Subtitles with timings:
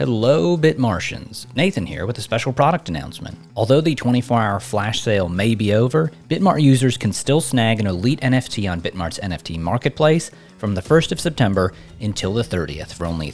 [0.00, 1.44] Hello, Bitmartians.
[1.54, 3.36] Nathan here with a special product announcement.
[3.54, 7.86] Although the 24 hour flash sale may be over, Bitmart users can still snag an
[7.86, 13.04] elite NFT on Bitmart's NFT marketplace from the 1st of September until the 30th for
[13.04, 13.30] only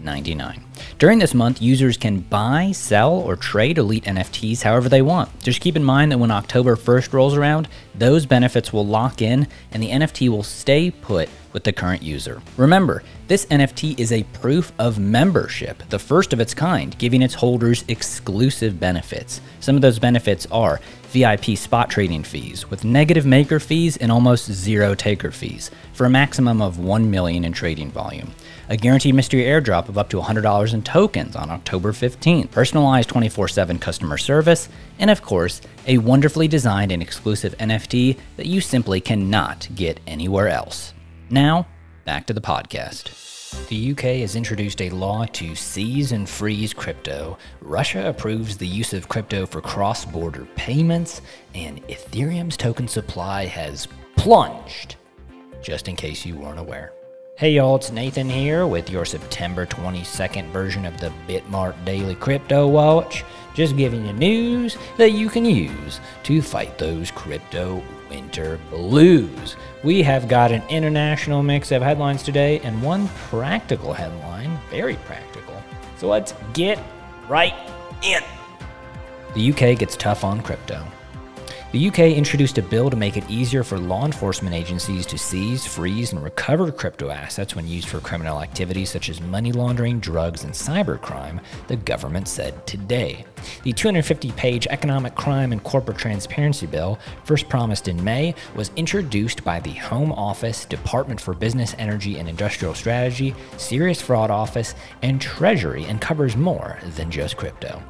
[0.00, 0.62] $39.99.
[0.98, 5.30] During this month, users can buy, sell, or trade elite NFTs however they want.
[5.42, 9.46] Just keep in mind that when October 1st rolls around, those benefits will lock in
[9.72, 12.40] and the NFT will stay put with the current user.
[12.56, 17.34] Remember, this NFT is a proof of membership, the first of its kind, giving its
[17.34, 19.40] holders exclusive benefits.
[19.60, 24.50] Some of those benefits are VIP spot trading fees with negative maker fees and almost
[24.52, 28.32] zero taker fees for a maximum of 1 million in trading volume.
[28.70, 33.48] A guaranteed mystery airdrop of up to $100 in tokens on October 15th, personalized 24
[33.48, 34.68] 7 customer service,
[35.00, 40.46] and of course, a wonderfully designed and exclusive NFT that you simply cannot get anywhere
[40.46, 40.94] else.
[41.30, 41.66] Now,
[42.04, 43.66] back to the podcast.
[43.66, 47.38] The UK has introduced a law to seize and freeze crypto.
[47.60, 51.22] Russia approves the use of crypto for cross border payments,
[51.56, 54.94] and Ethereum's token supply has plunged.
[55.60, 56.92] Just in case you weren't aware.
[57.40, 62.68] Hey y'all, it's Nathan here with your September 22nd version of the Bitmart Daily Crypto
[62.68, 63.24] Watch.
[63.54, 69.56] Just giving you news that you can use to fight those crypto winter blues.
[69.82, 75.62] We have got an international mix of headlines today and one practical headline, very practical.
[75.96, 76.78] So let's get
[77.26, 77.54] right
[78.02, 78.22] in.
[79.32, 80.86] The UK gets tough on crypto.
[81.72, 85.64] The UK introduced a bill to make it easier for law enforcement agencies to seize,
[85.64, 90.42] freeze, and recover crypto assets when used for criminal activities such as money laundering, drugs,
[90.42, 93.24] and cybercrime, the government said today.
[93.62, 99.44] The 250 page Economic Crime and Corporate Transparency Bill, first promised in May, was introduced
[99.44, 105.20] by the Home Office, Department for Business, Energy, and Industrial Strategy, Serious Fraud Office, and
[105.20, 107.82] Treasury and covers more than just crypto.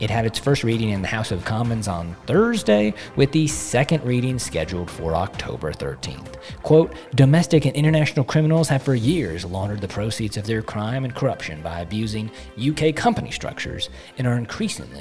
[0.00, 4.04] It had its first reading in the House of Commons on Thursday, with the second
[4.04, 6.36] reading scheduled for October 13th.
[6.62, 11.14] Quote Domestic and international criminals have for years laundered the proceeds of their crime and
[11.14, 14.95] corruption by abusing UK company structures and are increasingly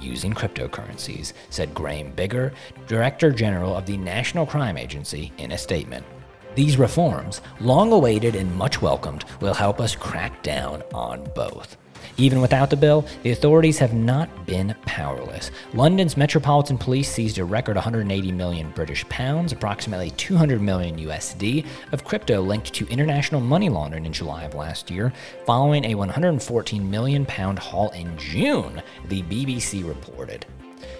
[0.00, 2.52] using cryptocurrencies, said Graham Biggar,
[2.86, 6.04] Director General of the National Crime Agency, in a statement.
[6.54, 11.76] These reforms, long awaited and much welcomed, will help us crack down on both.
[12.16, 15.50] Even without the bill, the authorities have not been powerless.
[15.74, 22.04] London's Metropolitan Police seized a record 180 million British pounds, approximately 200 million USD, of
[22.04, 25.12] crypto linked to international money laundering in July of last year,
[25.44, 30.46] following a 114 million pound haul in June, the BBC reported.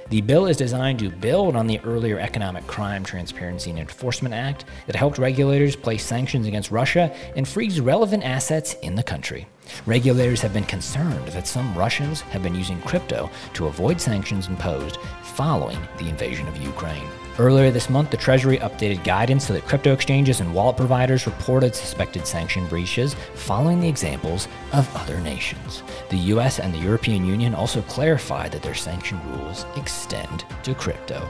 [0.09, 4.65] The bill is designed to build on the earlier Economic Crime Transparency and Enforcement Act
[4.87, 9.49] that helped regulators place sanctions against Russia and freeze relevant assets in the country.
[9.87, 14.99] Regulators have been concerned that some Russians have been using crypto to avoid sanctions imposed
[15.23, 17.09] following the invasion of Ukraine.
[17.39, 21.75] Earlier this month, the Treasury updated guidance so that crypto exchanges and wallet providers reported
[21.75, 25.83] suspected sanction breaches following the examples of other nations.
[26.09, 31.29] The US and the European Union also clarified that their sanction rules extend to crypto.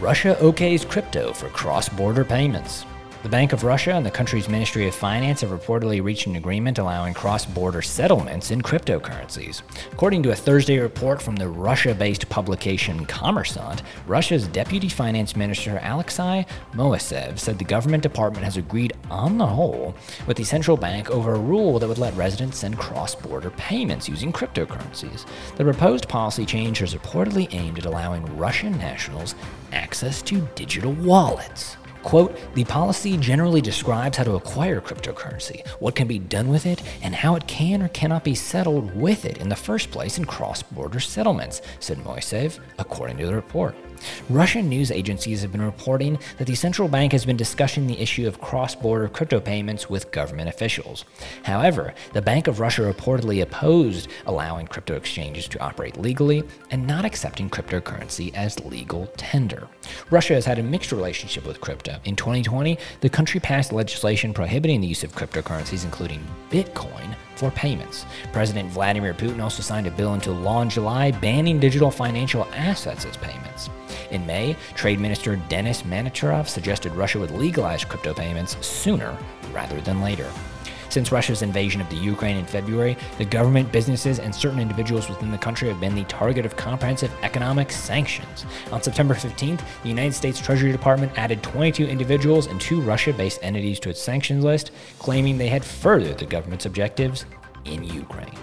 [0.00, 2.84] Russia okays crypto for cross border payments.
[3.22, 6.78] The Bank of Russia and the country's Ministry of Finance have reportedly reached an agreement
[6.78, 9.60] allowing cross border settlements in cryptocurrencies.
[9.92, 15.78] According to a Thursday report from the Russia based publication Kommersant, Russia's Deputy Finance Minister
[15.82, 19.94] Alexei Moiseev said the government department has agreed on the whole
[20.26, 24.08] with the central bank over a rule that would let residents send cross border payments
[24.08, 25.26] using cryptocurrencies.
[25.56, 29.34] The proposed policy change is reportedly aimed at allowing Russian nationals
[29.72, 31.76] access to digital wallets.
[32.02, 36.82] Quote, the policy generally describes how to acquire cryptocurrency, what can be done with it,
[37.02, 40.24] and how it can or cannot be settled with it in the first place in
[40.24, 43.74] cross border settlements, said Moiseev, according to the report.
[44.28, 48.26] Russian news agencies have been reporting that the central bank has been discussing the issue
[48.26, 51.04] of cross border crypto payments with government officials.
[51.42, 57.04] However, the Bank of Russia reportedly opposed allowing crypto exchanges to operate legally and not
[57.04, 59.68] accepting cryptocurrency as legal tender.
[60.10, 61.98] Russia has had a mixed relationship with crypto.
[62.04, 68.04] In 2020, the country passed legislation prohibiting the use of cryptocurrencies, including Bitcoin, for payments.
[68.32, 73.06] President Vladimir Putin also signed a bill into law in July banning digital financial assets
[73.06, 73.70] as payments.
[74.10, 79.16] In May, Trade Minister Denis Manturov suggested Russia would legalize crypto payments sooner
[79.52, 80.30] rather than later.
[80.90, 85.30] Since Russia's invasion of the Ukraine in February, the government, businesses, and certain individuals within
[85.30, 88.44] the country have been the target of comprehensive economic sanctions.
[88.72, 93.38] On September 15th, the United States Treasury Department added 22 individuals and two Russia based
[93.42, 97.24] entities to its sanctions list, claiming they had furthered the government's objectives
[97.64, 98.34] in Ukraine.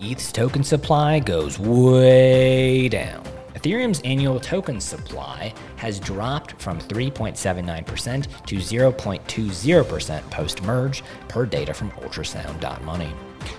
[0.00, 3.31] ETH's token supply goes way down.
[3.62, 11.92] Ethereum's annual token supply has dropped from 3.79% to 0.20% post merge, per data from
[11.92, 13.14] ultrasound.money.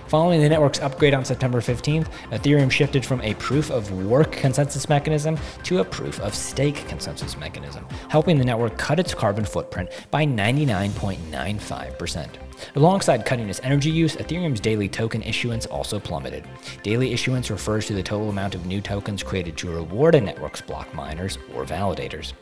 [0.08, 4.88] Following the network's upgrade on September 15th, Ethereum shifted from a proof of work consensus
[4.88, 9.90] mechanism to a proof of stake consensus mechanism, helping the network cut its carbon footprint
[10.10, 12.28] by 99.95%.
[12.76, 16.44] Alongside cutting its energy use, Ethereum's daily token issuance also plummeted.
[16.82, 20.60] Daily issuance refers to the total amount of new tokens created to reward a network's
[20.60, 22.32] block miners or validators.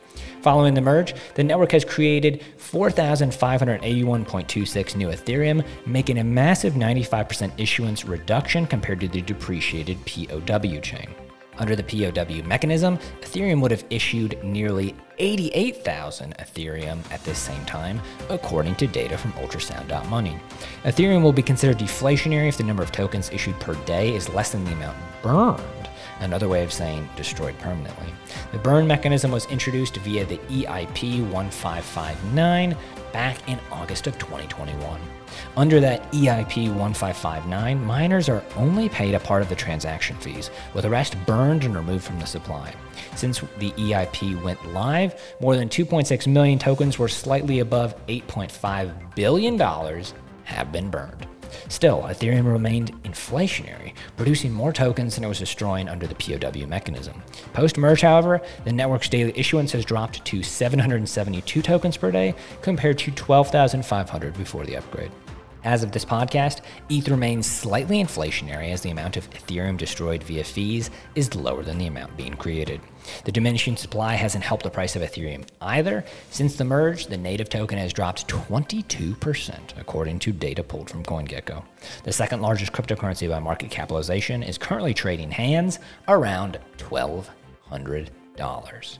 [0.43, 8.03] Following the merge, the network has created 4,581.26 new Ethereum, making a massive 95% issuance
[8.03, 11.15] reduction compared to the depreciated POW chain.
[11.59, 18.01] Under the POW mechanism, Ethereum would have issued nearly 88,000 Ethereum at this same time,
[18.29, 20.37] according to data from ultrasound.money.
[20.83, 24.51] Ethereum will be considered deflationary if the number of tokens issued per day is less
[24.51, 25.87] than the amount burned,
[26.23, 28.13] another way of saying destroyed permanently.
[28.51, 32.75] The burn mechanism was introduced via the EIP 1559
[33.11, 34.99] back in August of 2021.
[35.55, 40.83] Under that EIP 1559, miners are only paid a part of the transaction fees, with
[40.83, 42.73] the rest burned and removed from the supply.
[43.15, 49.59] Since the EIP went live, more than 2.6 million tokens worth slightly above $8.5 billion
[50.43, 51.27] have been burned.
[51.67, 57.21] Still, Ethereum remained inflationary, producing more tokens than it was destroying under the POW mechanism.
[57.53, 62.97] Post merge, however, the network's daily issuance has dropped to 772 tokens per day compared
[62.99, 65.11] to 12,500 before the upgrade.
[65.63, 70.43] As of this podcast, ETH remains slightly inflationary as the amount of Ethereum destroyed via
[70.43, 72.81] fees is lower than the amount being created.
[73.23, 76.03] The diminishing supply hasn't helped the price of Ethereum either.
[76.31, 81.63] Since the merge, the native token has dropped 22%, according to data pulled from CoinGecko.
[82.03, 85.79] The second largest cryptocurrency by market capitalization is currently trading hands
[86.09, 88.97] around $1,200.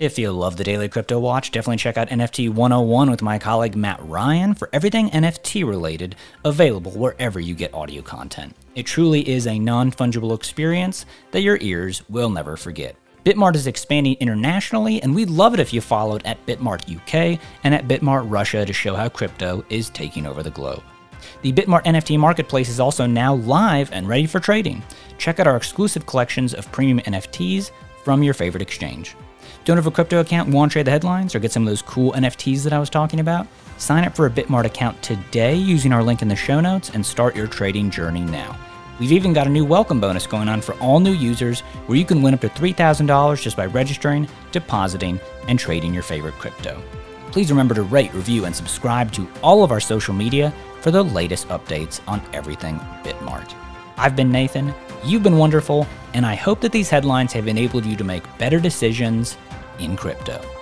[0.00, 3.74] If you love the Daily Crypto Watch, definitely check out NFT 101 with my colleague
[3.74, 6.14] Matt Ryan for everything NFT related,
[6.44, 8.54] available wherever you get audio content.
[8.76, 12.94] It truly is a non fungible experience that your ears will never forget.
[13.24, 17.74] Bitmart is expanding internationally, and we'd love it if you followed at Bitmart UK and
[17.74, 20.84] at Bitmart Russia to show how crypto is taking over the globe.
[21.42, 24.80] The Bitmart NFT marketplace is also now live and ready for trading.
[25.18, 27.72] Check out our exclusive collections of premium NFTs
[28.04, 29.16] from your favorite exchange.
[29.68, 31.82] Don't have a crypto account want to trade the headlines or get some of those
[31.82, 33.46] cool NFTs that I was talking about?
[33.76, 37.04] Sign up for a Bitmart account today using our link in the show notes and
[37.04, 38.58] start your trading journey now.
[38.98, 42.06] We've even got a new welcome bonus going on for all new users where you
[42.06, 46.82] can win up to $3,000 just by registering, depositing, and trading your favorite crypto.
[47.30, 50.50] Please remember to rate, review, and subscribe to all of our social media
[50.80, 53.54] for the latest updates on everything Bitmart.
[53.98, 54.72] I've been Nathan,
[55.04, 58.60] you've been wonderful, and I hope that these headlines have enabled you to make better
[58.60, 59.36] decisions
[59.78, 60.57] in crypto.